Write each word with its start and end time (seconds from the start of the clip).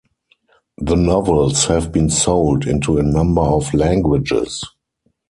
The 0.79 0.95
novels 0.95 1.65
have 1.65 1.91
been 1.91 2.09
sold 2.09 2.65
into 2.65 2.97
a 2.97 3.03
number 3.03 3.41
of 3.43 3.71
languages. 3.71 4.65